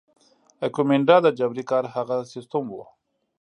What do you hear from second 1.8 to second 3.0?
هغه سیستم وو.